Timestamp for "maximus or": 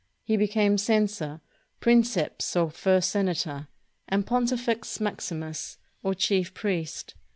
4.99-6.15